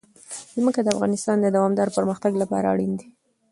[0.57, 3.07] ځمکه د افغانستان د دوامداره پرمختګ لپاره اړین دي.